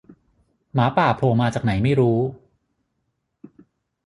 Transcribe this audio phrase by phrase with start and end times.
[0.73, 2.19] หมาป่าโผล่มาจากไหนไม่รู้